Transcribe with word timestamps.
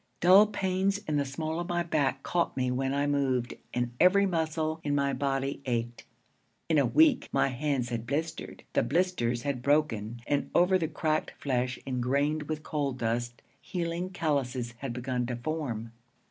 Dull 0.19 0.47
pains 0.47 0.97
in 1.07 1.17
the 1.17 1.25
small 1.25 1.59
of 1.59 1.69
my 1.69 1.83
back 1.83 2.23
caught 2.23 2.57
me 2.57 2.71
when 2.71 2.91
I 2.91 3.05
moved, 3.05 3.53
and 3.71 3.91
every 3.99 4.25
muscle 4.25 4.79
in 4.83 4.95
my 4.95 5.13
body 5.13 5.61
ached. 5.67 6.05
(In 6.67 6.79
a 6.79 6.87
week 6.87 7.29
my 7.31 7.49
hands 7.49 7.89
had 7.89 8.07
blistered, 8.07 8.63
the 8.73 8.81
blisters 8.81 9.43
had 9.43 9.61
broken, 9.61 10.19
and 10.25 10.49
over 10.55 10.79
the 10.79 10.87
cracked 10.87 11.33
flesh 11.39 11.77
ingrained 11.85 12.49
with 12.49 12.63
coal 12.63 12.93
dust 12.93 13.43
healing 13.61 14.09
callouses 14.09 14.73
had 14.79 14.91
begun 14.91 15.27
to 15.27 15.35
form.) 15.35 15.91